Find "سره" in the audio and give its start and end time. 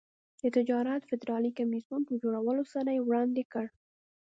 2.73-2.89